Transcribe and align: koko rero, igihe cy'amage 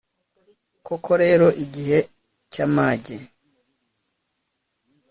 koko 0.85 1.11
rero, 1.23 1.47
igihe 1.63 1.99
cy'amage 2.51 3.17